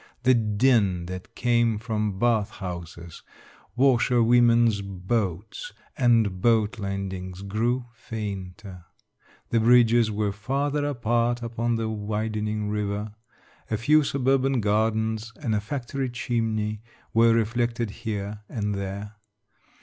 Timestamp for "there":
18.73-19.17